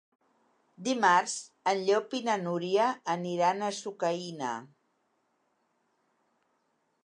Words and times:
Dimarts 0.87 1.35
en 1.73 1.81
Llop 1.89 2.15
i 2.21 2.23
na 2.29 2.39
Núria 2.45 2.87
aniran 3.17 3.61
a 3.61 3.71
Sucaina. 3.83 4.55